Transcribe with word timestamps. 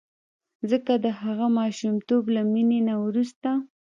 ځکه 0.69 0.93
د 1.03 1.05
هغه 1.21 1.47
ماشومتوب 1.59 2.23
له 2.35 2.41
مینې 2.51 2.79
نه 2.87 2.95
وروسته. 3.03 3.49